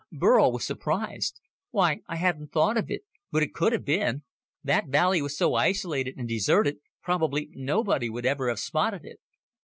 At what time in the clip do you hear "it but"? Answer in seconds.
2.89-3.43